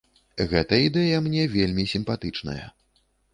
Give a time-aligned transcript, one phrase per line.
[0.53, 2.65] Гэта ідэя мне вельмі сімпатычная.